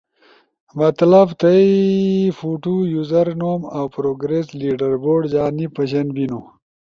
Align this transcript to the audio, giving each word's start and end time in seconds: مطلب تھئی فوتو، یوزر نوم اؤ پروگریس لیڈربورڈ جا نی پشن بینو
مطلب 0.79 1.27
تھئی 1.39 1.69
فوتو، 2.37 2.75
یوزر 2.93 3.27
نوم 3.39 3.61
اؤ 3.77 3.85
پروگریس 3.95 4.45
لیڈربورڈ 4.59 5.23
جا 5.33 5.43
نی 5.55 5.65
پشن 5.75 6.05
بینو 6.15 6.41